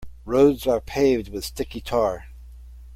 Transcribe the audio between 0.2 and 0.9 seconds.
Roads are